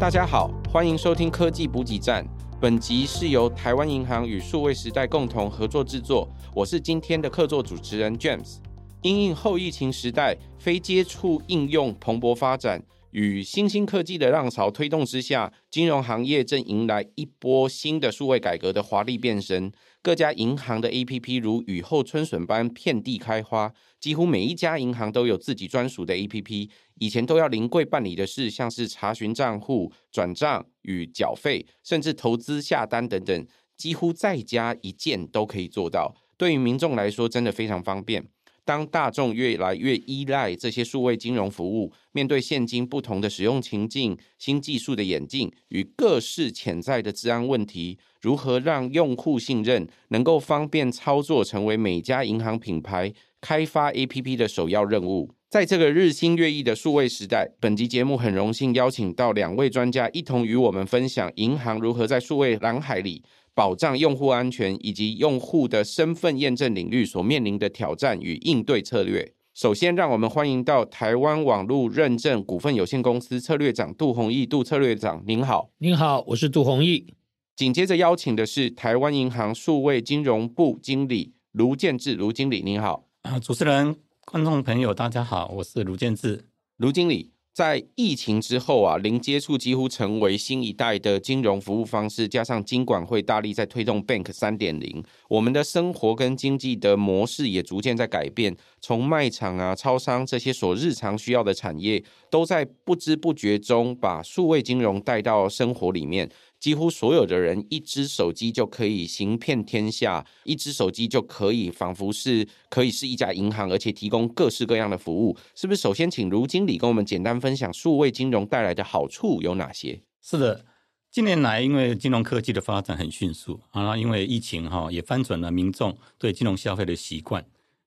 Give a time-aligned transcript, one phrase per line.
[0.00, 2.24] 大家好，欢迎收听科技补给站。
[2.60, 6.28] 本集是由台湾银行与数位时代共同合作制作。
[6.54, 8.58] 我是今天的客座主持人 James。
[9.02, 12.84] 因应后疫情时代，非接触应用蓬勃发展。
[13.10, 19.72] 与新兴科技的浪潮推动之下，金融行业正迎来一波新的数位改革的华丽变身。
[20.02, 26.68] 各家银行的 APP 如雨后春笋般遍地开花，几乎每一家银行都有自己专属的 APP。
[27.00, 36.14] 以前都要临柜办理的事，像是查询账户、转账与缴费，甚至投资下单等等，几乎在家一键都可以做到。
[36.36, 38.26] 对于民众来说，真的非常方便。
[38.64, 53.10] 当大众越来越依赖这些数位金融服务，面对现今不同的使用情境、新技术的演进与各式潜在的治安问题，如何让用户信任，能够方便操作，成为每家银行品牌
[53.40, 55.30] 开发 APP 的首要任务。
[55.48, 63.22] 在这个日新月异的数位时代，本集节目很荣幸邀请到两位专家，一同与我们分享银行如何在数位蓝海里。
[63.54, 69.32] 保障用户安全以及用户的身份验证领域所面临的挑战与应对策略。
[69.52, 75.70] 首先，让我们欢迎到台湾网络认证股份有限公司策略长杜宏毅，杜策略长，您好。
[75.78, 77.12] 您好，我是杜宏毅。
[77.56, 83.07] 紧接着邀请的是台湾银行数位金融部经理卢建志，卢经理，您好。
[83.22, 87.32] 啊，主持人、观众朋友，大家好，我是卢建志，卢经理。
[87.52, 92.28] 在疫情之后啊，零接触几乎成为新一代的金融服务方式。
[92.28, 98.56] 加上金管会大力在推动 Bank 三点零，我们的生活跟经济的模式也逐渐在改变。
[98.80, 106.30] 从卖场啊、超商这些所日常需要的产业，都在不知不觉中把数位金融带到生活里面。
[106.60, 115.36] 几乎所有的人，一只手机就可以行遍天下，一只手机就可以仿佛是可以是一家银行，而且提供各式各样的服务。
[115.54, 115.80] 是不是？
[115.80, 120.02] 首先，请卢经理跟我们简单分享数位金融带来的好处有哪些？
[120.20, 120.64] 是的，
[121.10, 127.46] 近年来因为金融科技的发展很迅速，啊，因为疫情哈也翻转了民众对金融消费的习惯，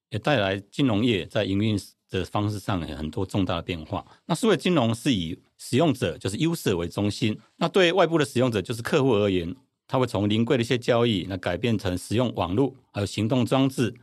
[0.09, 1.77] 也带来金融业在营运
[2.11, 4.05] 的方式上有很多重大的变化。
[4.27, 9.55] 那数位金融是以使用者就是 user 为中心，那对外部的使用者就是客户而言，
[9.87, 13.95] 他会从零柜的一些交易，那改变成使用网络还有行动装置，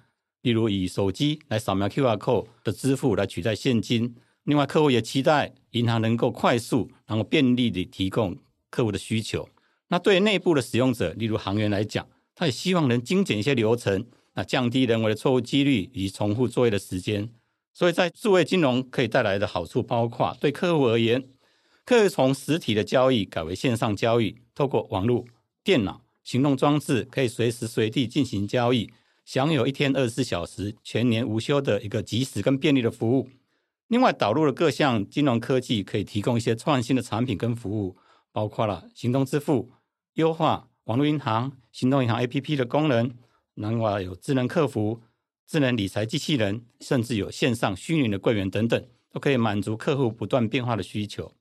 [0.43, 4.17] 例如以手机来扫描 QR code 的支付来取代现金。
[4.45, 8.35] 另外，客户也期待银行能够快速然后便利地提供
[8.71, 9.47] 客户的需求。
[9.89, 17.29] 那对内部的使用者，例如行员来讲，他也希望能精简一些流程，那降低人为的错误几率以及重复作业的时间。
[17.79, 21.29] 所以在数位金融可以带来的好处，包括对客户而言。
[21.85, 25.25] 可以从实体的交易改为线上交易，透过网络、
[25.63, 28.91] 电脑、行动装置，可以随时随地进行交易，
[29.25, 33.29] 享有一天二十四小时、全年无休的一个及时跟便利的服务。
[33.87, 37.97] 另外，导入了各项金融科技，可以提供一些创新的产品跟服务，
[38.33, 39.71] 包括了行动支付、
[40.15, 43.15] 优化网络银行、行动银行 APP 的功能，
[43.55, 45.01] 另外有智能客服、
[45.49, 51.33] 智能理财机器人，甚至有线上虚拟的柜员等等，都可以满足客户不断变化的需求。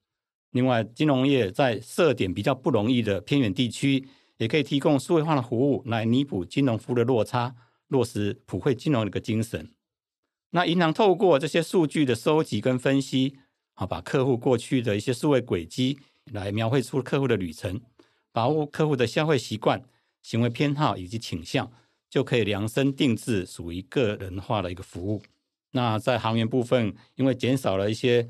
[0.51, 4.07] 另外，金融业在设点比较不容易的偏远地区，
[4.38, 7.53] 也可以提供数位化的服务来弥补金融服务的落差，
[7.90, 9.69] 落实普惠金融的一个精神。
[10.51, 13.35] 那银行透过这些数据的收集跟分析，
[13.73, 16.00] 啊，把客户过去的一些数位轨迹
[16.31, 17.81] 来描绘出客户的旅程，
[18.31, 19.84] 把握客户的消费习惯、
[20.22, 21.69] 行为偏好以及倾向，
[22.09, 25.22] 就可以量身定制属于个人化的一个服务。
[25.72, 28.29] 那在行员部分，因为减少了一些。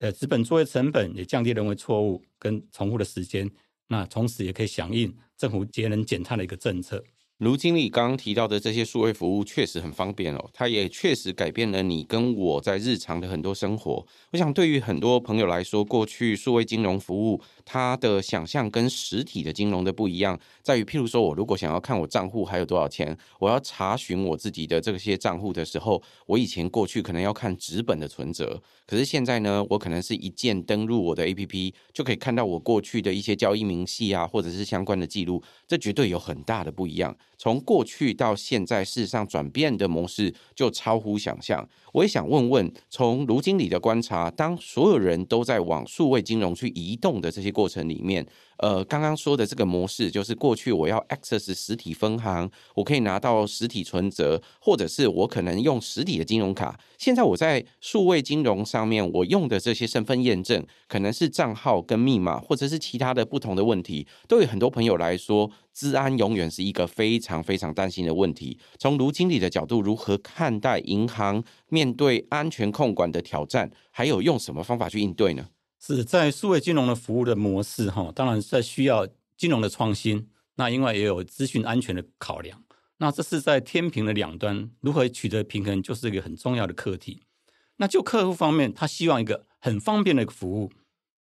[0.00, 3.50] 呃，资本作业成本也降低人为错误跟重复的时间，
[3.88, 7.02] 那从此也可以响应政府节能减碳的一个政策。
[7.38, 14.04] 卢经理刚刚提到的这些数位服务确实很方便哦，它也确实改变了你跟我在日常的很多生活。
[14.32, 37.16] 我想对于很多朋友来说，过去数位金融服务它的想象跟实体的金融的不一样，在于譬如说我如果想要看我账户还有多少钱，我要查询我自己的这些账户的时候，我以前过去可能要看纸本的存折，可是现在呢，我可能是一键登录我的 APP 就可以看到我过去的一些交易明细啊，或者是相关的记录，这绝对有很大的不一样。
[37.38, 41.66] 从过去到现在，事实上转变的模式就超乎想象。
[41.92, 48.26] 我也想问问，从卢经理的观察，当所有人都在往数位金融去移动的这些过程里面，
[48.58, 56.78] 呃，刚刚说的这个模式，就是过去我要 access 实体分行，我可以拿到实体存折，或者是我可能用实体的金融卡。
[56.96, 68.58] 现在我在数位金融上面，我用的这些身份验证，可能是账号跟密码，或者是其他的不同的问题，对于很多朋友来说，治安永远是一个非常非常担心的问题。
[68.78, 75.46] 从卢经理的角度，如何看待银行面对安全控管的挑战，还有用什么方法去应对呢？
[75.80, 82.62] 是在数位金融的服务的模式哈，当然在需要金融的创新，那另外也有资讯安全的考量。
[82.98, 87.22] 那这是在天平的两端，如何取得平衡，就是一个很重要的课题。
[87.76, 90.72] 那就客户方面，他希望一个很方便的服务，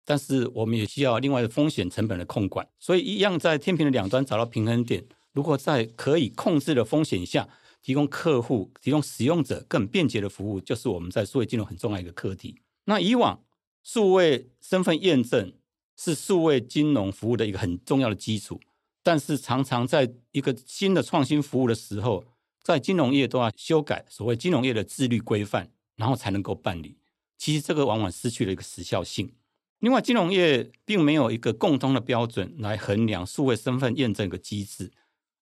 [0.07, 2.67] 但是我们也需要另外的风险成本的控管。
[2.79, 5.05] 所以，一样在天平的两端找到平衡点。
[5.33, 7.47] 如果在可以控制的风险下，
[7.83, 12.63] 提供客户、提供使用者更便捷的服务，就是我们在数位金融很重要一个课题。
[12.87, 13.45] 那以往
[13.87, 15.53] 数位身份验证
[15.97, 18.61] 是数位金融服务的一个很重要的基础。
[19.05, 22.25] 但是常常在一个新的创新服务的时候，
[22.65, 26.99] 在金融业都要修改所谓金融业的自律规范，然后才能够办理。
[27.39, 29.33] 其实这个往往失去了一个时效性。
[29.79, 34.91] 另外，金融业并没有一个共通的标准来衡量数位身份验证的机制，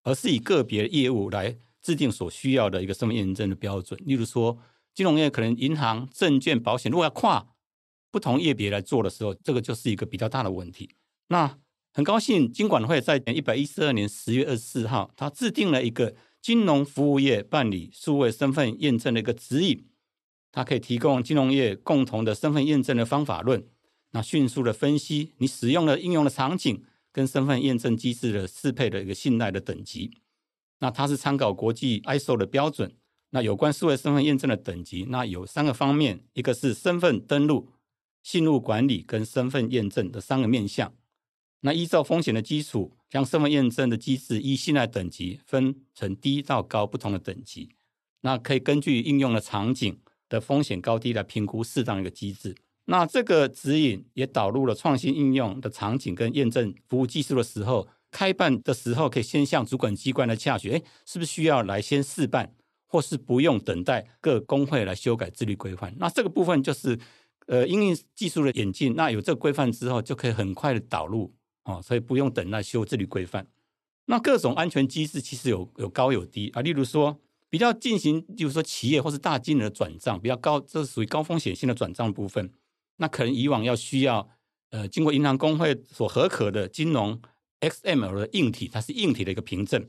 [0.02, 3.98] 而是以个别业务来制定所需要的一个身份验证的标准。
[4.04, 4.58] 例如说，
[4.94, 7.53] 金融业可能银行、证券、保险，如果要跨
[8.14, 10.88] 不同业别来做的时候，这个就是一个比较大的问题。
[11.30, 11.58] 那
[11.92, 19.84] 很高兴，金管会在一百一十二年十月二十四号，他制定了一个金融服务业办理数位身份验证的一个指引，
[20.52, 23.66] 它可以提供金融业共同的身份验证的方法论，
[24.12, 30.12] 那迅速的分析你使用的应用的场景跟身份验证机制的适配的一个信赖的等级。
[30.78, 32.94] 那它是参考国际 ISO 的标准，
[33.30, 37.70] 那有关数位身份验证的等级，那有三个方面，一个是身份登录、
[38.24, 40.92] 信用管理跟身份验证的三个面向。
[41.60, 47.70] 那依照风险的基础，将身份验证的机制依信赖等级分成低到高不同的等级。
[48.22, 49.98] 那可以根据应用的场景
[50.28, 52.56] 的风险高低来评估适当一个机制。
[52.86, 62.54] 那这个指引也导入了创新应用的场景跟验证服务技术的时候，开办的时候可以先向主管机关来洽询，诶，是不是需要来先试办，
[62.86, 65.94] 或是不用等待各工会来修改自律规范。
[65.98, 66.98] 那这个部分就是，
[67.46, 71.34] 呃，因应技术的演进，那有这个规范之后，就可以很快的导入。
[71.64, 73.46] 哦，所以不用等那修自律规范。
[74.04, 76.60] 那各种安全机制其实有有高有低啊。
[76.60, 77.18] 例如说，
[77.48, 82.52] 比较进行，就是说企业或是大金额转账比较高，这是属于高风险性的转账部分。
[82.96, 84.28] 那可能以往要需要
[84.70, 87.18] 呃经过银行工会所核可的金融
[87.60, 89.88] XML 的硬体，它是硬体的一个凭证。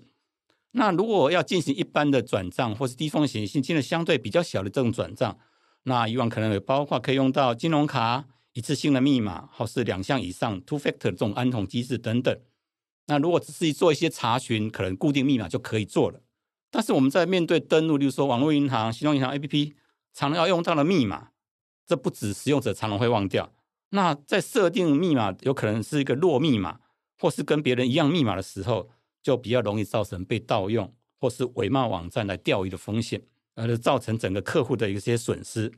[0.72, 5.38] 那如果要进行一般的转账或是低风险性、金额相对比较小的这种转账，
[5.86, 8.26] 那以往可能也包括可以用到金融卡。
[8.54, 12.40] 一次性的密码，或是两项以上 two factor 这种安统机制等等。
[13.08, 16.22] 那如果只是做一些查询，可能固定密码就可以做了。
[16.72, 19.74] 但是我们在面对登录，例如说网络银行、行动银行 APP，
[20.14, 21.32] 常常要用到的密码，
[21.86, 23.52] 这不止使用者常常会忘掉。
[23.90, 26.80] 那在设定密码有可能是一个弱密码，
[27.20, 28.90] 或是跟别人一样密码的时候，
[29.22, 33.22] 就比较容易造成被盗用，或是伪冒网站来钓鱼的风险，
[33.56, 35.72] 而造成整个客户的一些损失。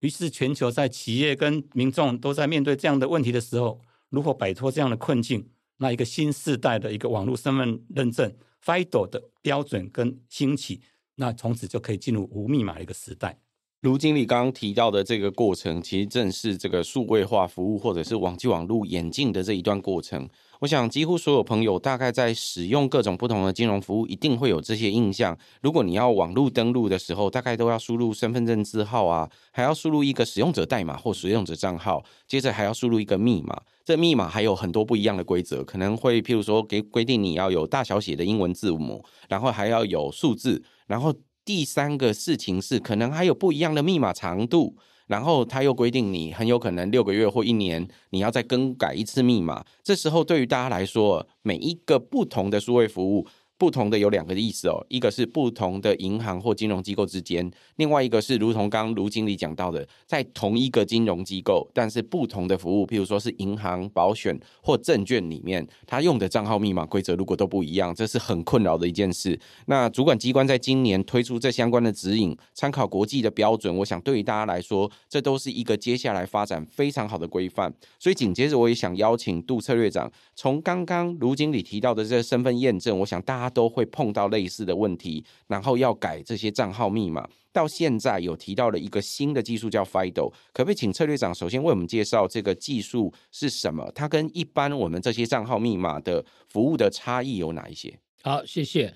[0.00, 3.80] 于是，全球在企业跟民众都在面对这样的问题的时候，
[4.10, 5.48] 如何摆脱这样的困境？
[5.78, 8.34] 那一个新时代的一个网络身份认证
[8.64, 10.80] FIDO 的标准跟兴起，
[11.16, 13.38] 那从此就可以进入无密码的一个时代。
[13.86, 20.28] 卢经理刚刚提到的这个过程，其实正是这个数位化服务或者是网际网络演进的这一段过程。
[20.58, 25.38] 我想，几乎所有朋友大概在使用各种不同的金融服务，一定会有这些印象。
[25.62, 33.62] 如果你要网络登录的时候，大概都要输入身份证字号啊，还要输入一个使用者代码或使用者账号，接着还要输入一个密码。
[33.84, 41.14] 这密码还有很多不一样的规则，可能会譬如说给规定你要有大小写的英文字母，然后还要有数字，然后
[41.46, 44.76] 第三个事情是可能还有不一样的密码长度。
[45.06, 53.24] 然后他又规定你很有可能六个月或一年你要再更改一次密码，这时候对于大家来说，每一个不同的数位服务。
[53.58, 69.38] 不同的有两个意思哦，一个是不同的银行或金融机构之间，另外一个是如同刚卢经理讲到的，在同一个金融机构，但是不同的服务，譬如说是银行、保险或证券里面，他用的账号密码规则如果都不一样，这是很困扰的一件事。
[69.66, 77.72] 那主管机关在今年推出这相关的指引，参考国际的标准，我想对于大家来说，这都是一个接下来发展非常好的规范。
[77.98, 83.45] 所以紧接着我也想邀请杜策略长，从刚刚卢经理提到的这个身份验证，我想大。
[83.46, 87.28] 他都会碰到类似的问题，然后要改这些账号密码。
[87.52, 93.88] 到现在有提到了一个新的技术叫 FIDO，可不可以请策略长首先为我们介绍这个技术是什么？
[93.94, 97.96] 它跟一般我们这些账号密码的服务的差异有哪一些？
[98.22, 98.92] 好，谢谢。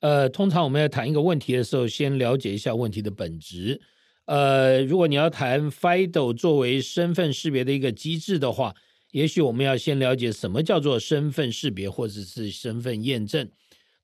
[0.00, 3.80] 呃，通常我们要谈一个问题的时候，先了解一下问题的本质。
[4.24, 8.74] 呃，如果你要谈 FIDO 作为身份识别的一个机制的话，
[9.12, 13.48] 也许我们要先了解什么叫做身份识别或者是身份验证。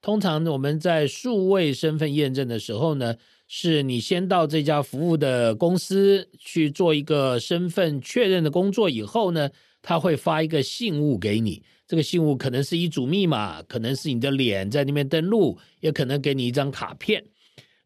[0.00, 3.16] 通常我们在数位身份验证的时候呢，
[3.48, 9.50] 是你先到这家服务的公司去做一个身份确认的工作以后呢，
[9.82, 11.62] 他会发一个信物给你。
[11.86, 17.24] 这个信物可能是一组密码，可能是你的脸在那边登录，也可能给你一张卡片。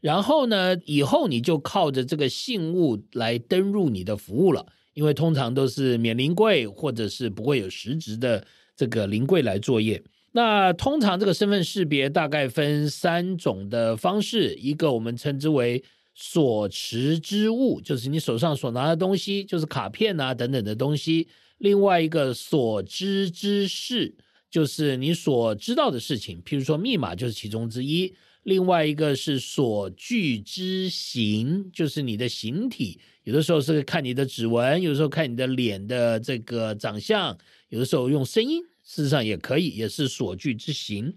[0.01, 8.45] 然后呢，以后你就靠着这个信物来登入你的服务了，因为通常都是免临柜或者是不会有实质的
[8.77, 10.03] 这个临柜来作业。
[10.35, 15.85] 那通常这个身份识别大概分三种的方式，一个我们称之为
[16.15, 21.27] 所持之物，就是你手上所拿的东西，就是卡片啊等等的东西；
[21.59, 24.15] 另外一个所知之事，
[24.51, 37.37] 就是你所知道的事情，譬如说密码就是其中之一；另外一个是所具之形，就是你的形体，有的时候是看你的指纹，有的时候看你的脸的这个长相，
[37.69, 38.63] 有的时候用声音。
[38.95, 41.15] 事实上也可以，也是所具之形。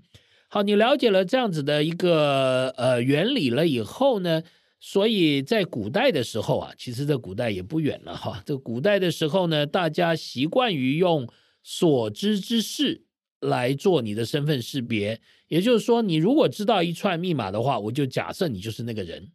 [0.47, 4.41] 好，你了解了这样子的一个呃原理了以后呢，
[4.79, 8.41] 所以在古代的时候啊，其实这古代也不远了哈。
[8.45, 11.27] 这古代的时候呢，大家习惯于用
[11.63, 13.03] 所知之事
[13.41, 15.19] 来做你的身份识别。
[15.49, 19.31] 也就是说，你如果知道一串密码的话，我就假设你就是那个人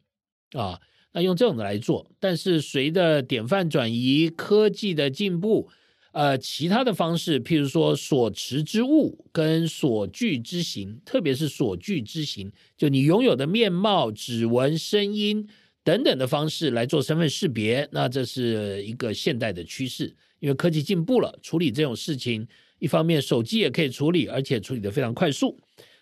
[0.52, 0.80] 啊。
[1.12, 5.68] 那用这种的来做，但是随着典范转移、科技的进步。
[6.12, 15.48] 呃，其他的方式，譬如说所持之物跟所具之形，特别是所具之形，就你拥有的面貌、指纹、声音
[15.84, 22.48] 等等的方式来做身份识别，那这是一个现代的趋势，因为科技进步了，处理这种事情，
[22.80, 25.56] 一方面手机也可以处理，而且处理得非常快速。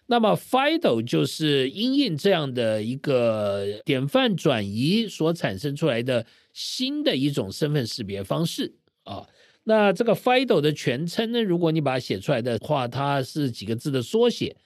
[0.06, 6.24] 那么 FIDO 就是因应这样的一个典范转移所产生出来的
[6.54, 8.72] 新的一种身份识别方式
[9.02, 9.26] 啊。
[9.68, 11.42] 那这个 FIDO 的全称呢？
[11.42, 14.56] 如果你把它写出来的话，它是几个字的缩写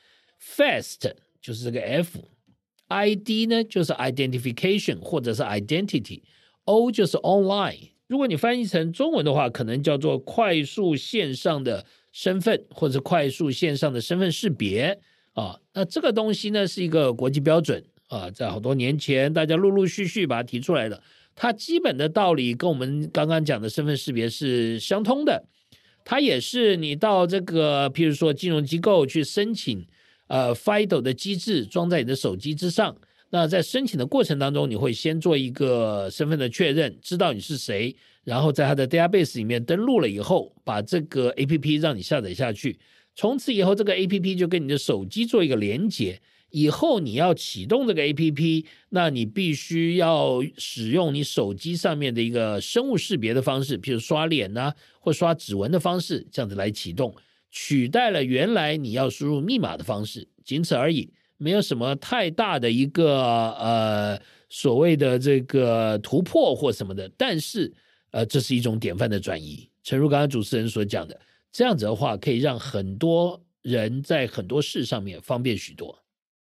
[0.41, 7.91] ，FAST 就是这个 F，ID 呢就是 Identification 或者是 Identity，O 就是 Online。
[8.07, 15.01] 如果你翻译成中文的话，可能叫做快速线上的身份或者快速线上的身份识别
[15.33, 15.59] 啊。
[15.75, 21.03] 那这个东西呢是一个国际标准啊，在好多年前大家陆陆续续把它提出来的。
[21.43, 25.45] 它基本的道理跟我们刚刚讲的身份识别是相通的，
[26.05, 29.85] 它也是你到这个，譬如说金融机构去申请，
[30.29, 32.97] 呃，FIDO 的机制装在你的手机之上。
[33.31, 42.79] 那在申请的过程当中，你会先做一个身份的确认，知道你是谁，然后在它的 database 里面登录了以后，把这个 APP 让你下载下去，
[43.17, 46.21] 从此以后这个 APP 就跟你的手机做一个连接。
[46.53, 57.15] 以后你要启动这个 APP，那你必须要使用你手机上面的一个生物识别的方式，譬如刷脸呐、或刷指纹的方式，这样子来启动，
[57.51, 67.11] 取代了原来你要输入密码的方式，仅此而已，没有什么太大的一个呃所谓的这个突破或什么的。
[67.17, 67.73] 但是
[68.11, 71.19] 呃，这是一种典范的转移，诚如刚才主持人所讲的，
[71.51, 75.99] 这样子的话可以让很多人在很多事上面方便许多。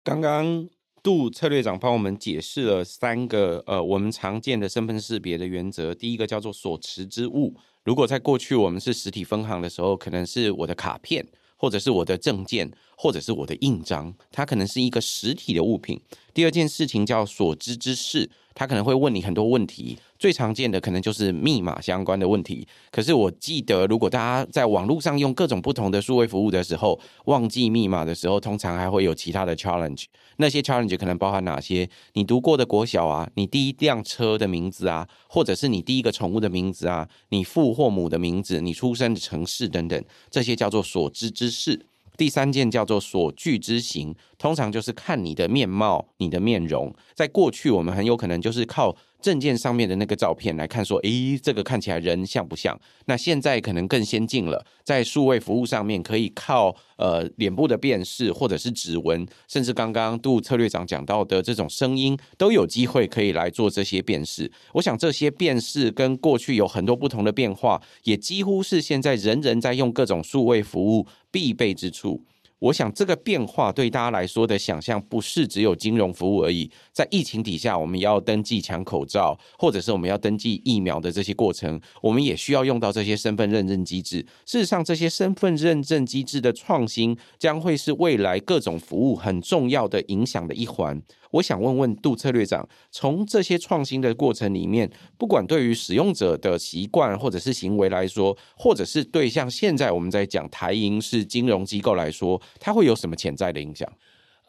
[0.10, 0.68] 刚刚
[1.04, 5.94] 杜策略长帮我们解释了三个呃，我们常见的身份识别的原则。
[5.94, 11.24] 第一个叫做所持之物，如果在过去我们是实体分行的时候，可能是我的卡片，
[11.56, 15.98] 或者是我的证件，或者是我的印章，它可能是一个实体的物品。
[16.34, 19.98] 第二件事情叫所知之事，他可能会问你很多问题。
[20.18, 30.06] 最常见的可能就是密码相关的问题，可是我记得，如果大家在网络上用各种不同的数位服务的时候，忘记密码的时候，通常还会有其他的 challenge。
[30.36, 31.90] 那些 challenge 可能包含哪些？
[32.14, 41.88] 你读过的国小啊，你第一辆车的名字啊，或者是你第一个宠物的名字啊，你父或母的名字，你出生的城市等等，这些叫做所知之事。
[42.20, 46.94] 第三件叫做所具之形，通常就是看你的面貌、你的面容。
[47.16, 52.80] 在过去，我们很有可能就是靠证件上面的那个照片来看，说，诶，这个看起来人像不像？
[53.06, 64.52] 那现在可能更先进了，在数位服务上面可以靠呃脸部的辨识，或者是指纹，甚至刚刚杜策略长讲到的这种声音，都有机会可以来做这些辨识。
[64.74, 72.24] 我想这些辨识跟过去有很多不同的变化，也几乎是现在人人在用各种数位服务必备之处。
[72.60, 76.70] 我想这个变化对大家来说的想象不是只有金融服务而已。
[76.92, 84.20] 在疫情底下，我们要登记抢口罩，或者是我们要登记疫苗的这些过程，我们也需要用到这些身份认证机制。
[84.46, 91.02] 事实上，这些身份认证机制的创新将会是未来各种服务很重要的影响的一环。
[91.32, 103.92] 我想问问杜策略长，从这些创新的过程里面，不管对于使用者的习惯或者是行为来说，或者是对像现在我们在讲台银是金融机构来说，它会有什么潜在的影响？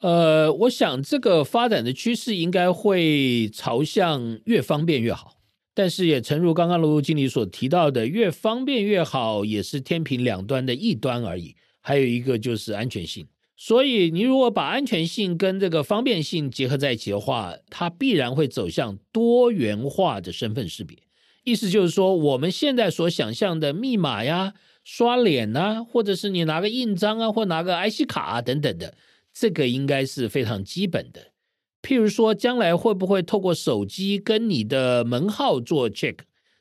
[0.01, 5.37] 呃，我想这个发展的趋势应该会朝向越方便越好，
[5.75, 11.57] 但是也诚如刚刚罗罗经理所提到的，越方便越好也是天平两端的一端而已。
[11.83, 13.27] 还有一个就是安全性，
[13.57, 20.99] 所以你如果把安全性跟这个方便性结合在一起的话，它必然会走向多元化的身份识别。
[21.43, 24.53] 意思就是说，我们现在所想象的密码呀、
[24.85, 28.95] 刷脸啊，或者是你拿个印章啊，或拿个 IC 卡啊等等的，
[29.33, 31.33] 这个应该是非常基本的。
[31.83, 36.17] 譬如说，将来会不会透过手机跟你的门号做 check？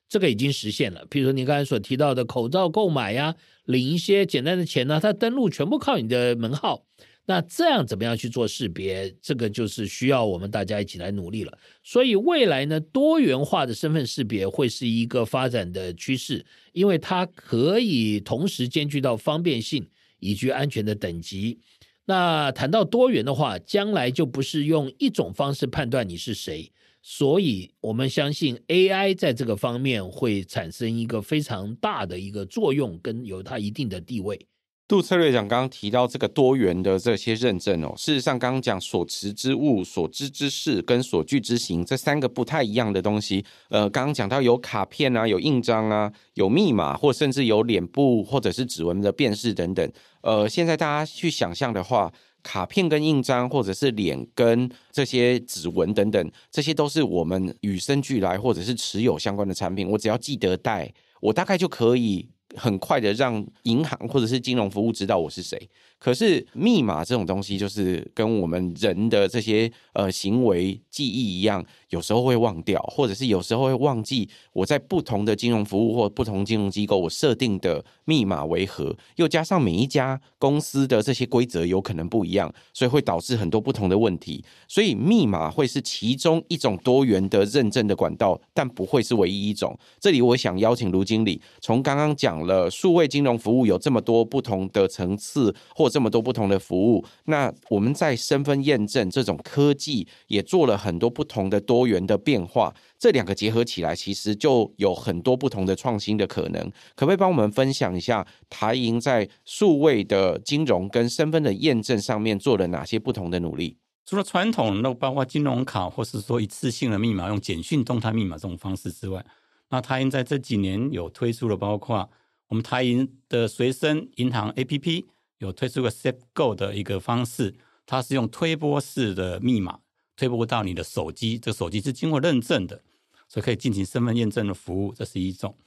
[0.08, 1.06] 这个已经实现了。
[1.10, 3.36] 譬如说，你刚才所提到的口罩购买呀。
[3.66, 6.84] 领一些简单的钱呢，它登录全部靠你的门号，
[7.30, 9.08] 那这样怎么样去做识别？
[9.22, 11.56] 这个就是需要我们大家一起来努力了。
[11.84, 16.44] 所以未来呢，多元化的身份识别会是一个发展的趋势，
[16.74, 19.88] 因为它可以同时兼具到方便性
[20.20, 21.60] 以及安全的等级。
[22.06, 26.72] 那谈到多元的话，将来就不是用一种方式判断你是谁。
[27.04, 34.48] 所以，我们相信 AI 在这个方面会产生一个非常大的一个作用，跟有它一定的地位。
[34.90, 43.46] 杜策略长刚刚提到这个多元的这些认证哦，事实上刚刚讲所持之物、所知之事跟所具之行这三个不太一样的东西。
[43.70, 49.92] 呃，刚刚讲到有卡片啊、有印章啊、有密码，或甚至有脸部或者是指纹的辨识等等。
[50.22, 52.12] 呃，现在大家去想象的话。
[52.42, 59.86] 卡片跟印章，或者是脸跟这些指纹等等，这些都是我们与生俱来或者是持有相关的产品。
[59.90, 65.70] 我只要记得带，我大概就可以很快的让银行或者是金融服务知道我是谁。
[66.00, 71.64] 可是密码这种东西，就是跟我们人的这些呃行为记忆一样。
[71.90, 84.46] 有时候会忘掉，或者是有时候会忘记我在不同的金融服务或不同金融机构我设定的密码为何，又加上每一家公司的这些规则有可能不一样，所以会导致很多不同的问题。
[84.68, 89.76] 所以密码会是其中一种多元的认证的管道，但不会是唯一一种。
[90.00, 101.90] 这里我想邀请卢经理，从刚刚讲了数位金融服务有这么多不同的层次或这么多不同的服务，那我们在身份验证这种科技也做了很多不同的多。
[101.90, 106.62] 元的变化，这两个结合起来，其实就有很多不同的创新的可能。
[106.94, 113.78] 可不可以帮我们分享一下台银在数位的金融跟身份的验证上面做了哪些不同的努力？
[114.06, 119.26] 除了传统那，包括金融卡或是说一次性的密码，用简讯动态密码这种方式之外，
[119.70, 122.08] 那台银在这几年有推出了包括
[122.50, 125.06] 我们台银的随身银行 APP，
[125.40, 129.80] 有推出个 Set Go 的一个方式，它是用推波式的密码。
[130.16, 132.84] 推波到你的手机，这个手机是经过认证的，
[133.30, 135.58] 所以可以进行身份验证的服务，这是一种。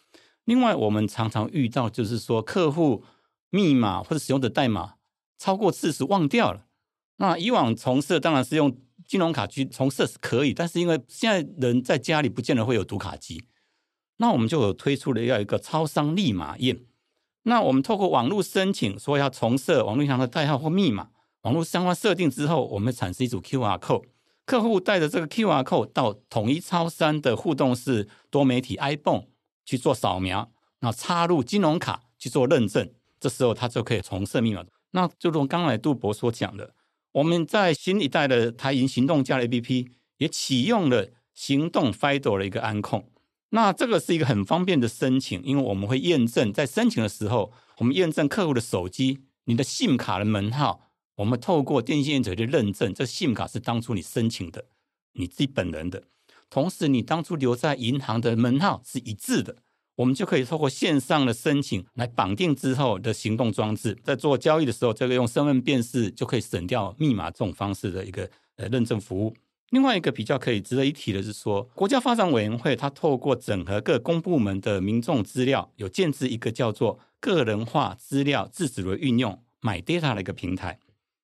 [0.45, 3.03] 另外，我们常常遇到就是说，客户
[3.49, 4.97] 密码或者使用的代码
[5.39, 6.67] 超过次数忘掉了。
[7.17, 13.45] 那以往重设当然是用金融卡去重设是可以，但是因为现在人在家里不见得会有读卡机，
[14.19, 16.85] 那我们就有推出了要一个超商立码验。
[17.45, 21.09] 那我们透过网络申请说要重设网络银行的代号或密码，
[21.43, 24.05] 网络相关设定之后，我们产生一组 QR code。
[24.45, 29.27] 客户带着这个 QR code 到统一超商的互动式多媒体 ibon
[29.65, 30.51] 去做扫描，
[30.81, 34.65] 然后插入金融卡去做认证，这时候他就可以重设密码。
[34.91, 36.75] 那就如刚才杜博所讲的，
[37.13, 43.09] 我们在新一代的台银行动家的 APP 也启用了行动 FIDO 的一个安控。
[43.55, 50.89] 那这个是一个很方便的申请，因为我们会验证在申请的时候，我们验证客户的手机，你的 SIM 卡的门号。
[51.17, 54.65] 我们透过电信业者的认证，这 SIM 卡是当初你申请的，
[55.13, 56.05] 你自己本人的。
[56.49, 59.59] 同时，你当初留在银行的门号是一致的，
[59.97, 69.35] 我们就可以透过线上的申请来绑定之后的行动装置，在做交易的时候，这个用身份辨识就可以省掉密码这种方式的一个呃认证服务。
[69.73, 80.79] 另外一个比较可以值得一提的是说，国家发展委员会它透过整合各公部门的民众资料，有建置一个叫做个人化资料自主的运用买 data 的一个平台。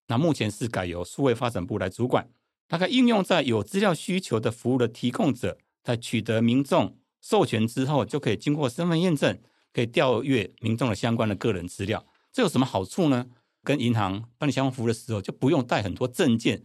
[0.06, 2.30] 那目前是改由数位发展部来主管，
[2.66, 9.38] 大概应用在有资料需求的服务的提供者，在取得民众授权之后，就可以经过身份验证，
[9.74, 12.06] 可以调阅民众的相关的个人资料。
[12.32, 13.26] 这有什么好处呢？
[13.62, 16.62] 跟银行办理相关服务的时候，就不用带很多证件，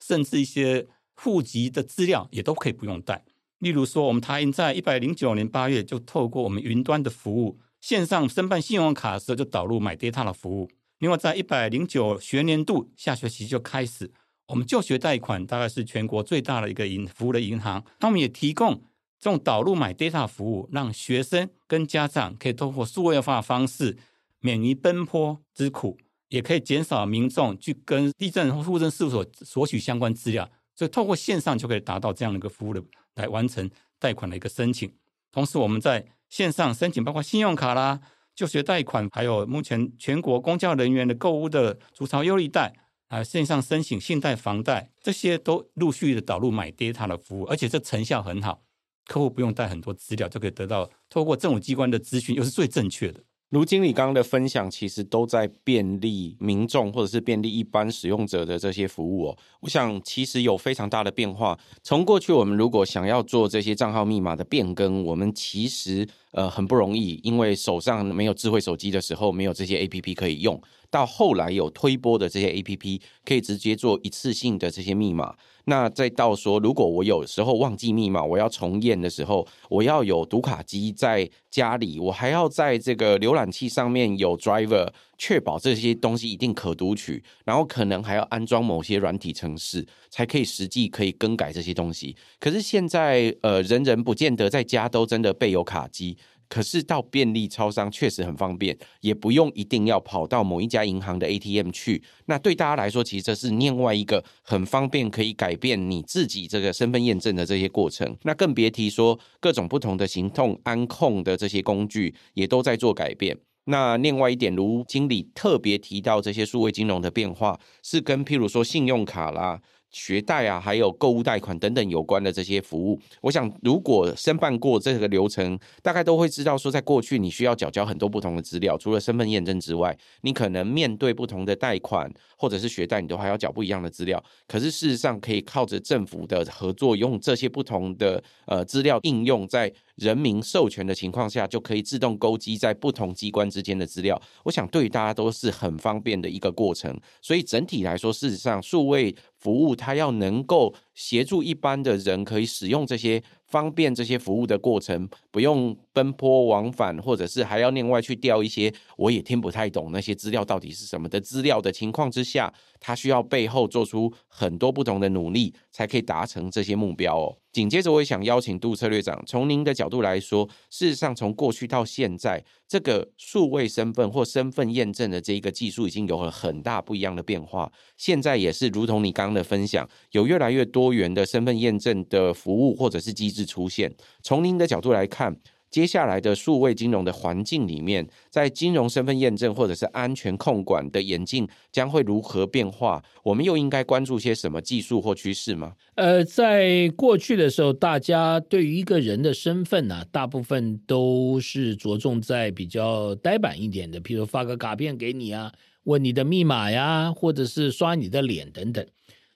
[0.00, 3.24] 甚至一些户籍的资料也都可以不用带。
[3.58, 10.70] 例如说，我们台银在一百零九年八月就透过我们云端的服务，线上申办信用卡的时候就导入买 data 的服务。
[10.98, 14.12] 另外，在一百零九学年度下学期就开始，
[14.48, 18.82] 我们就学贷款大概是全国最大的一个银服务的银行，他们也提供
[19.18, 23.96] 这种导入买 data 服务，让学生跟家长可以通过数位化的方式，
[24.40, 25.96] 免于奔波之苦，
[26.28, 32.82] 也可以减少民众去跟地震或户政事务所索取相关资料，所以透过线上就可以达到这样的一个服务的
[33.14, 34.92] 来完成贷款的一个申请。
[35.30, 38.00] 同时，我们在线上申请，包括信用卡啦、
[38.34, 42.74] 就学贷款，还有目前全国公教人员的购物的竹潮优利贷
[43.08, 48.62] 啊，线上申请信贷、房贷，这些都陆续的导入买 data 的服务，而且这成效很好，
[49.06, 53.22] 客户不用带很多资料就可以得到，透过政府机关的资讯，又是最正确的。
[53.54, 59.38] 卢经理刚刚的分享，其实都在便利民众或者是便利一般使用者的这些服务哦。
[59.60, 61.56] 我想其实有非常大的变化。
[61.80, 66.04] 从过去我们如果想要做这些账号密码的变更，我们其实
[66.34, 70.60] 呃很不容易，因为手上没有智慧手机的时候，没有这些 APP 可以用。
[70.90, 75.34] 到后来有推播的这些 APP，可以直接做一次性的这些密码。
[75.64, 92.14] 那再到说，如果我有时候忘记密码，我要重验的时候，我要有读卡机在家里，我还要在这个浏览器上面有 driver，确保这些东西一定可读取，然后可能还要安装某些软体程式，才可以实际可以更改这些东西。
[92.38, 96.16] 可是现在，呃，人人不见得在家都真的备有卡机。
[96.48, 102.02] 可是到便利超商确实很方便，也不用一定要跑到某一家银行的 ATM 去。
[102.26, 108.16] 那对大家来说，其实这是另外一个很方便可以改变你自己这个身份验证的这些过程。
[108.22, 113.36] 那更别提说各种不同的行动安控的这些工具也都在做改变。
[113.66, 119.60] 那另外一点，卢经理特别提到这些数位金融的变化，是跟譬如说信用卡啦。
[119.94, 134.22] 学贷啊，还有购物贷款等等有关的这些服务，我想如果申办过这个流程，大概都会知道说，在过去你需要缴交很多不同的资料，除了身份验证之外，你可能面对不同的贷款或者是学贷，你都还要缴不一样的资料。
[134.48, 139.72] 可是事实上，可以靠着政府的合作，用这些不同的呃资料应用在。
[139.96, 144.20] 人民授权的情况下，就可以自动勾稽在不同机关之间的资料。
[144.44, 146.98] 我想对大家都是很方便的一个过程。
[147.20, 153.22] 所以整体来说，事实上数位服务它要能够协助一般的人可以使用这些。
[153.46, 162.52] 方便这些服务的过程，不用奔波往返，或者是还要另外去调一些我也听不太懂那些资料到底是什么的资料的情况之下，
[162.86, 167.38] 他需要背后做出很多不同的努力，才可以达成这些目标哦。
[167.50, 177.72] 紧接着，我也想邀请杜策略长，从您的角度来说，事实上从过去到现在，这个数位身份或身份验证的这一个技术已经有了很大不一样的变化。
[177.96, 183.94] 现在也是如同你刚刚的分享，有越来越多元的身份验证的服务或者是机制出现。
[184.22, 185.34] 从您的角度来看，
[185.74, 193.02] 接下来的数位金融的环境里面，在金融身份验证或者是安全控管的演进将会如何变化？
[193.24, 195.74] 我们又应该关注些什么技术或趋势吗？
[195.96, 208.86] 呃，在过去的时候，大家对于一个人的身份呢、大部分都是着重在比较呆板一点的，比如发个卡片给你啊，问你的密码呀，或者是刷你的脸等等。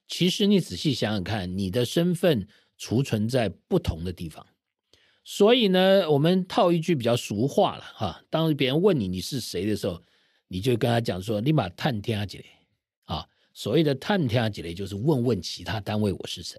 [0.07, 2.47] 其实你仔细想想看，你的身份
[2.77, 4.47] 储存在不同的地方。
[5.31, 10.01] 所以呢，我们套一句比较俗话了哈，当别人问你你是谁的时候，
[10.49, 12.45] 你就跟他讲说：“你把探听起来
[13.05, 16.57] 啊。”所谓的探听起来就是问问其他单位我是谁。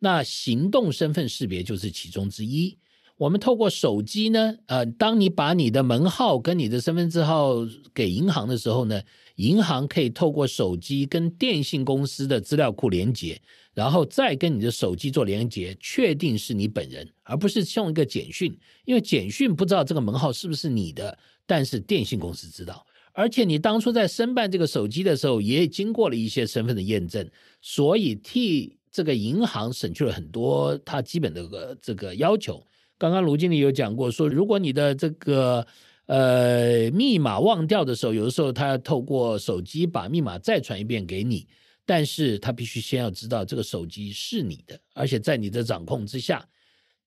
[0.00, 2.76] 那行动身份识别就是其中之一。
[3.16, 7.54] 我们透过手机呢，呃，当你把你的门号跟你的身份证号
[7.94, 9.00] 给银行的时候呢，
[9.36, 13.40] 银行可以透过手机跟电信公司的资料库连接。
[13.74, 22.86] 然后再跟你的手机做连接，确定是你本人，而不是送一个简讯，因为简讯不知道这个门号是不是你的，但是电信公司知道。
[23.12, 27.28] 而且你当初在申办这个手机的时候，也经过了一些身份的验证，
[27.60, 32.64] 所以替这个银行省去了很多它基本的这个要求。
[32.98, 35.66] 刚刚卢经理有讲过，说如果你的这个
[36.06, 41.46] 呃密码忘掉的时候，有的时候他要透过手机把密码再传一遍给你。
[41.86, 46.48] 但是他必须先要知道这个手机是你的，而且在你的掌控之下，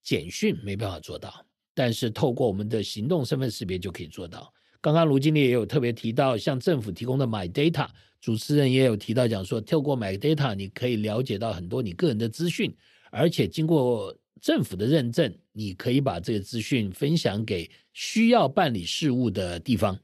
[0.04, 4.54] 简讯没办法做到，但是透过我们的行动身份识别就可以做到。
[4.80, 7.90] 刚刚卢经理也有特别提到，向政府提供的 MyData，
[8.22, 12.72] 主持人也有提到讲说，透过 MyData 你可以了解到很多你个人的资讯，
[13.10, 20.00] 而且经过政府的认证，你可以把这个资讯分享给需要办理事务的地方。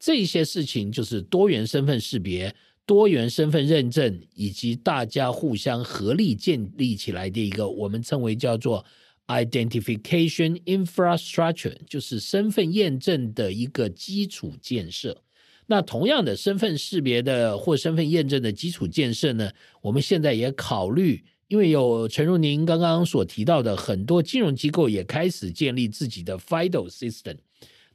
[0.00, 2.54] 这些事情就是多元身份识别。
[2.86, 8.84] 多元身份认证以及大家互相合力建立起来的一个，我们称为叫做
[9.28, 15.22] identification infrastructure，就是身份验证的一个基础建设。
[15.66, 27.36] 那同样的身份识别的或身份验证的基础建设呢，我们现在也考虑，因为有陈如您刚刚所提到的，很多金融机构也开始建立自己的 FIDO system。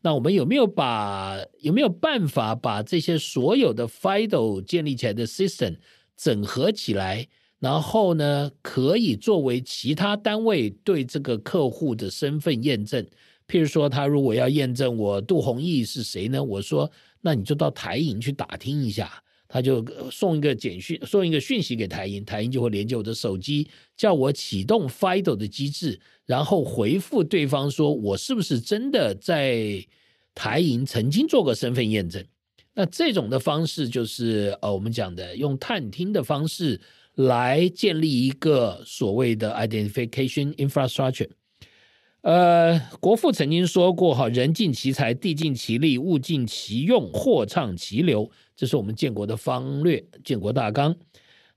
[0.01, 5.75] 那我们有没有把有没有办法把这些所有的 FIDO 建立起来的 system
[6.15, 7.27] 整合起来，
[7.59, 13.05] 然后呢，可以作为其他单位对这个客户的身份验证？
[13.47, 16.43] 譬如说，他如果要验证我杜宏毅是谁呢？
[16.43, 16.89] 我说，
[17.21, 19.23] 那你就到台银去打听一下。
[19.51, 29.83] 他就送一个简讯，送一个讯息给台银，台银就会连接我的手机，叫我启动 FIDO 的机制，然后回复对方说，我是不是真的在
[30.35, 32.23] 台银曾经做过身份验证？
[32.75, 36.79] 那这种的方式就是呃，我们讲的用探听的方式
[37.15, 41.27] 来建立一个所谓的 identification infrastructure。
[42.21, 48.29] 呃，国父曾经说过哈，人尽其才，地尽其力，物尽其用，货畅其流。
[48.57, 50.95] 这是我们建国的方略，建国大纲。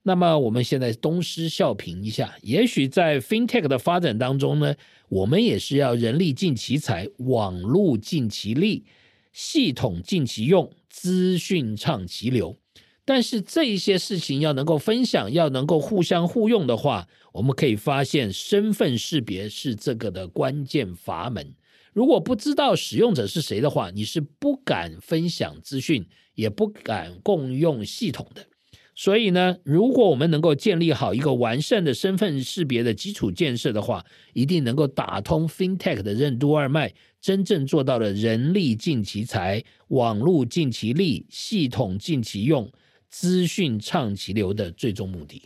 [0.05, 4.75] 那么我们现在东施效颦一下，也许在 FinTech 的发展当中呢，
[5.09, 8.85] 我们也是要人力尽其才，网络尽其力，
[9.33, 12.57] 系统尽其用，资讯畅其流。
[13.05, 21.55] 但是这一些事情要能够分享，要能够互相互用的话，我们可以发现身份识别是这个的关键阀门。
[21.93, 28.47] 如果不知道使用者是谁的话，你是不敢分享资讯，也不敢共用系统的。
[28.95, 42.71] 所以呢，如果我们能够建立好一个完善的身份识别的基础建设的话，一定能够打通 FinTech 的任督二脉，真正做到了人力尽其才，网络尽其力，系统尽其用，
[43.13, 45.43] 资讯畅其流的最终目的。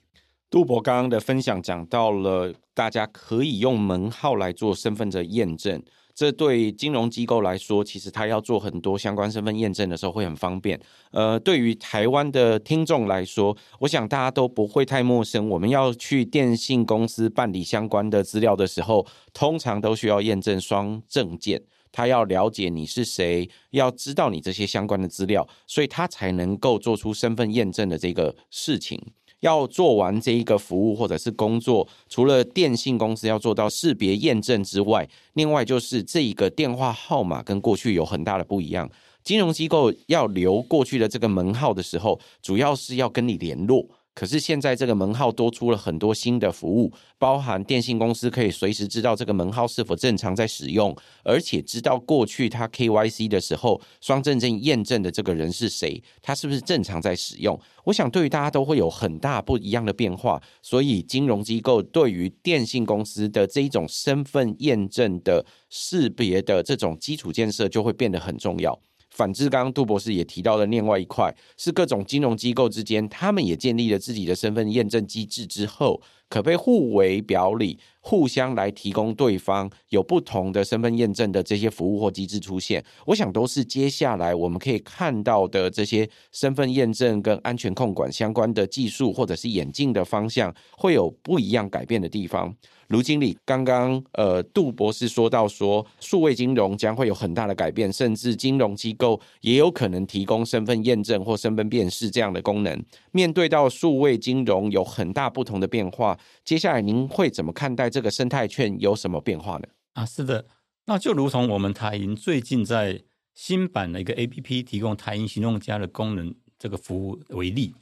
[0.49, 5.83] 杜博刚刚的分享讲到了，大家可以用门号来做身份的验证。
[6.15, 10.81] 这对金融机构来说，其实他要做很多相关身份验证的时候会很方便。
[11.11, 15.47] 呃，对于台湾的听众来说，我想大家都不会太陌生。
[15.51, 21.61] 我们要去电信公司办理相关的资料的时候，通常都需要验证双证件。
[21.91, 29.01] 他要了解你是谁，要知道你这些相关的资料，所以他才能够做出身份验证的这个事情。
[29.41, 38.91] 要做完这一个服务或者是工作，除了电信公司要做到识别验证之外，另外就是这一个电话号码跟过去有很大的不一样。
[39.23, 43.87] 金融机构要留过去的这个门号的时候，主要是要跟你联络。
[44.17, 57.61] 可是现在这个门号多出了很多新的服务，包含电信公司可以随时知道这个门号是否正常在使用，而且知道过去他 KYC 的时候双证件验证的这个人是谁，他是不是正常在使用。
[57.85, 68.81] 我想对于大家都会有很大不一样的变化，所以金融机构对于电信公司的这一种身份验证的识别的这种基础建设就会变得很重要。
[69.17, 82.85] 反之，刚刚杜博士也提到了另外一块，是各种金融机构之间，他们也建立了自己的身份验证机制之后，可被互为表里，互相来提供对方有不同的身份验证的这些服务或机制出现。
[83.07, 92.55] 我想都是接下来我们可以看到的这些身份验证跟安全控管相关的技术或者是演进的方向，会有不一样改变的地方。
[92.89, 102.85] 卢经理，刚刚呃，杜博士说到说，数位金融将会有很大的改变，甚至金融机构也有可能提供身份验证或身份辨识这样的功能。
[103.11, 109.65] 面对到数位金融有很大不同的变化，接下来您会怎么看待这个生态圈有什么变化呢？
[109.95, 110.47] 啊，是的，
[110.85, 113.03] 那就如同我们台银最近在
[113.35, 117.75] 新版的一个 APP 提供台银行动家的功能这个服务为例。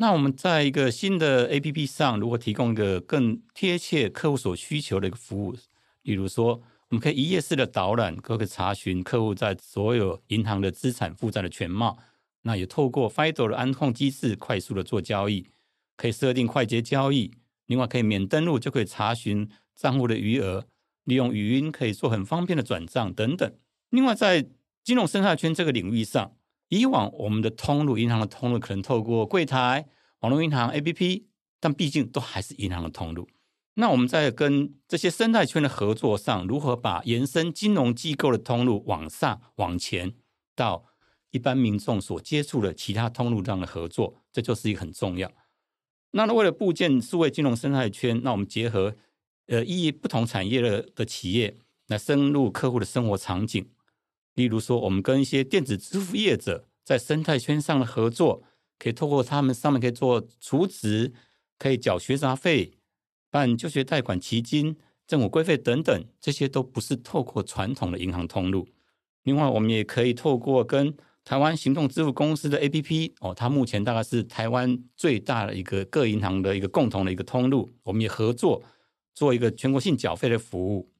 [0.00, 5.56] 那我们在一个新的 APP 上，如果提供一个更贴切客户所需求的一个服务，
[6.02, 11.98] 比如说，我们可以一页式的导览，可以查询客户在所有银行的资产负债的全貌。
[12.42, 15.48] 那也透过 FIDO 的安控机制，快速的做交易，
[15.96, 17.32] 可以设定快捷交易。
[17.66, 20.68] 另外，可以免登录就可以查询账户的余额，
[21.02, 23.52] 利用语音可以做很方便的转账等等。
[23.90, 24.46] 另外，在
[24.84, 26.36] 金融生态圈这个领域上，
[26.68, 29.88] 以往我们的通路，银行的通路可能透过柜台、
[30.20, 31.24] 网络银行 APP，
[31.60, 33.28] 但毕竟都还是银行的通路。
[33.74, 40.14] 那我们在跟这些生态圈的合作上，如何把延伸金融机构的通路往上、往前
[40.56, 40.84] 到
[41.30, 45.30] 一般民众所接触的其他通路这样的合作，这就是一个很重要。
[46.10, 48.96] 那为了构建数位金融生态圈，那我们结合
[49.46, 53.70] 呃意义不同产业的的企业来深入客户的生活场景。
[54.38, 58.44] 例如说，我们跟一些电子支付业者在生态圈上的合作，
[58.78, 61.12] 可以透过他们上面可以做储值，
[61.58, 62.78] 可以缴学杂费、
[63.32, 64.76] 办就学贷款、基金、
[65.08, 68.68] 政府规费等等，这些都不是透过传统的银行通路。
[69.24, 78.62] 另外，我们也可以透过跟台湾行动支付公司的 APP 哦，它目前大概是台湾最大的一个各银行的一个共同的一个通路，我们也合作
[79.12, 80.92] 做一个全国性缴费的服务。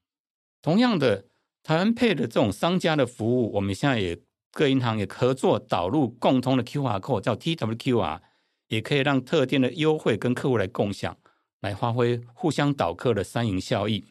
[0.60, 1.26] 同样的。
[1.62, 4.18] 台湾 Pay 的这种商家的服务，我们现在也
[4.52, 8.20] 各银行也合作导入共通的 QR code，叫 TWQR，
[8.68, 11.16] 也可以让特定的优惠跟客户来共享，
[11.60, 14.04] 来发挥互相导客的三赢效益。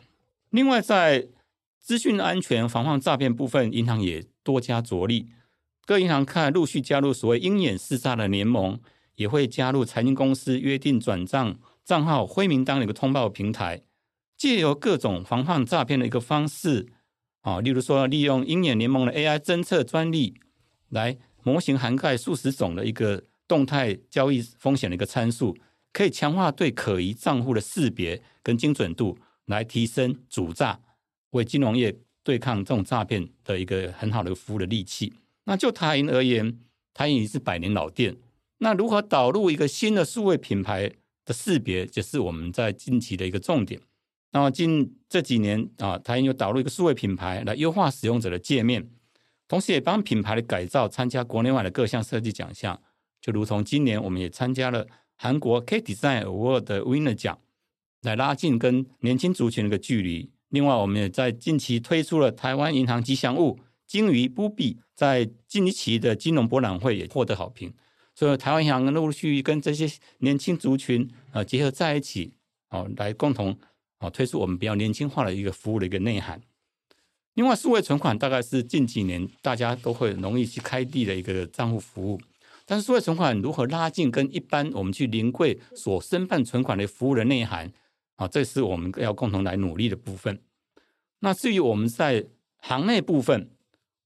[0.52, 1.28] 另外，在
[1.80, 5.28] 资讯安全防范诈骗部分，银行也多加着力。
[5.86, 8.80] 各银行看陆续加入所谓鹰眼识诈的联盟，
[9.16, 13.82] 也会加入财经公司约定转账账号灰名单的一个通报平台，
[14.38, 16.88] 借由各种防范诈骗的一个方式。
[17.48, 20.34] 啊，例如说，利用鹰眼联盟的 AI 侦测专利，
[20.90, 25.58] 来模型涵盖数十种的一个动态交易风险的一个参数，
[25.94, 30.82] 可以强化对可疑账户的识别跟精准度，来提升主诈，
[31.30, 35.14] 为金融业对抗这种诈骗的一个很好的服务的利器。
[35.46, 36.60] 那就台银而言，
[36.94, 38.18] 台银是百年老店，
[38.58, 40.92] 那如何导入一个新的数位品牌
[41.24, 43.80] 的识别，就是我们在近期的一个重点。
[44.32, 48.90] 那么近这几年啊，台银又导入一个数位品牌来优化使用者的界面，
[49.48, 52.80] 同时也帮品牌的改造参加国内外的各项设计奖项，
[53.22, 54.86] 就如同今年我们也参加了
[55.16, 57.40] 韩国 K Design Award 的 Winner 奖，
[58.02, 60.30] 来拉近跟年轻族群的一个距离。
[60.50, 67.74] 另外，我们也在近期推出了台湾银行吉祥物鲸鱼布币在近期的金融博览会也获得好评。
[68.14, 72.34] 所以，台湾银行陆陆续续跟这些年轻族群啊结合在一起，
[72.70, 73.58] 哦，来共同。
[74.00, 76.42] 啊，推出我们比较年轻化的一个服务的一个内涵。
[77.34, 82.20] 另外，数位存款大概是近几年大家都会容易去开立的一个账户服务。
[82.66, 87.72] 但是，数位存款如何拉近跟一般我们去临柜所申办存款的服务的内涵？
[88.16, 90.42] 啊，这是我们要共同来努力的部分。
[91.20, 92.26] 那至于我们在
[92.58, 93.52] 行内部分，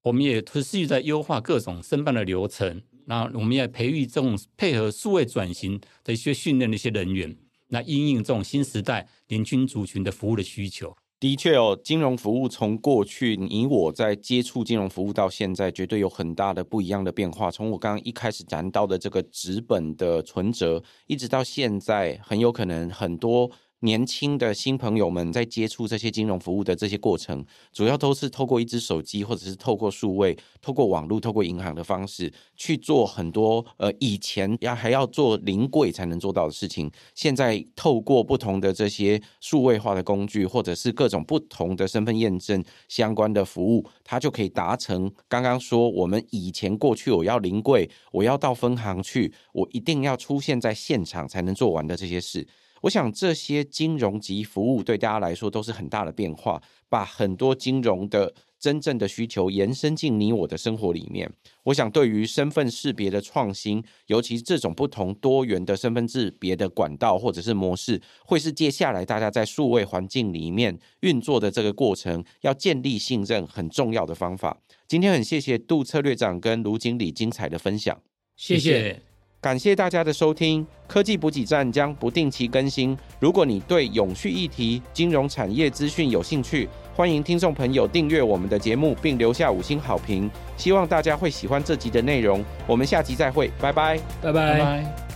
[0.04, 2.82] 我们也持续在优化各种申办的流程。
[3.06, 7.36] 那我们也培育这种配合数位转型的一些训练的一些人员。
[7.72, 17.50] 那应应这种新时代年轻族群的服务的需求，的确哦，金融服务从过去你我在接触金融服务到现在，绝对有很大的不一样的变化。
[17.50, 23.50] 从我刚刚一开始谈到的这个纸本的存折，一直到现在，很有可能很多。
[23.82, 36.90] 年轻的新朋友们在接触这些金融服务的这些过程，主要都是透过一支手机，或者是透过数位、透过网络、透过银行的方式去做很多呃以前要还要做临柜才能做到的事情。
[37.16, 52.48] 现在透过不同的这些数位化的工具，或者是各种不同的身份验证相关的服务，它就可以达成刚刚说我们以前过去我要临柜，我要到分行去，我一定要出现在现场才能做完的这些事。
[52.82, 61.32] 我想这些金融及服务对大家来说都是很大的变化，把很多金融的真正的需求延伸进你我的生活里面。
[61.64, 74.60] 我想对于身份识别的创新，尤其这种不同多元的身份识别的管道或者是模式，会是接下来大家在数位环境里面运作的这个过程，要建立信任很重要的方法。
[74.88, 78.02] 今天很谢谢杜策略长跟卢经理精彩的分享，
[78.36, 79.11] 谢谢。
[79.42, 82.96] 感谢大家的收听，科技补给站将不定期更新。
[83.20, 90.30] 如果你对永续议题、金融产业资讯有兴趣，欢迎听众朋友订阅我们的节目，并留下五星好评。
[90.56, 92.46] 希望大家会喜欢这集的内容。
[92.68, 94.54] 我们下集再会，拜拜，拜拜。
[94.54, 95.11] 拜拜。